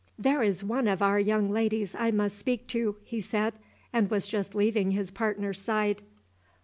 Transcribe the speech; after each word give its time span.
"There 0.17 0.41
is 0.41 0.63
one 0.63 0.87
of 0.87 1.03
our 1.03 1.19
young 1.19 1.51
ladies 1.51 1.93
I 1.93 2.09
must 2.09 2.35
speak 2.39 2.65
to," 2.69 2.95
he 3.03 3.21
said, 3.21 3.53
and 3.93 4.09
was 4.09 4.27
just 4.27 4.55
leaving 4.55 4.93
his 4.93 5.11
partner's 5.11 5.61
side. 5.61 6.01